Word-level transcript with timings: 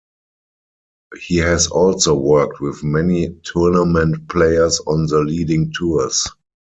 He 1.13 1.37
has 1.37 1.67
also 1.67 2.15
worked 2.15 2.59
with 2.59 2.83
many 2.83 3.35
tournament 3.43 4.27
players 4.29 4.81
on 4.87 5.05
the 5.05 5.19
leading 5.19 5.71
tours. 5.73 6.25